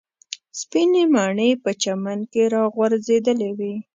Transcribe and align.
سپینې 0.59 1.03
مڼې 1.13 1.49
په 1.63 1.71
چمن 1.81 2.19
کې 2.31 2.43
راغورځېدلې 2.53 3.51
وې. 3.57 3.73